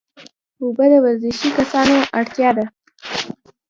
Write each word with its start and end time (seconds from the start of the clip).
اوبه 0.61 0.85
د 0.91 0.93
ورزشي 1.05 1.49
کسانو 1.57 1.95
اړتیا 2.19 2.49
ده 2.57 2.65